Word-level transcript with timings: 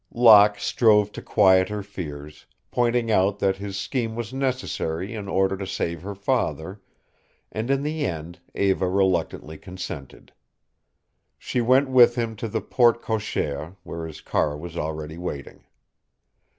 Locke 0.15 0.57
strove 0.57 1.11
to 1.11 1.21
quiet 1.21 1.69
her 1.69 1.83
fears, 1.83 2.47
pointing 2.71 3.11
out 3.11 3.37
that 3.37 3.57
his 3.57 3.77
scheme 3.77 4.15
was 4.15 4.33
necessary 4.33 5.13
in 5.13 5.27
order 5.27 5.55
to 5.55 5.67
save 5.67 6.01
her 6.01 6.15
father, 6.15 6.81
and 7.51 7.69
in 7.69 7.83
the 7.83 8.03
end 8.07 8.39
Eva 8.55 8.89
reluctantly 8.89 9.59
consented. 9.59 10.33
She 11.37 11.61
went 11.61 11.87
with 11.87 12.15
him 12.15 12.35
to 12.37 12.47
the 12.47 12.61
porte 12.61 13.03
cochère 13.03 13.75
where 13.83 14.07
his 14.07 14.21
car 14.21 14.57
was 14.57 14.75
already 14.75 15.19
waiting. 15.19 15.65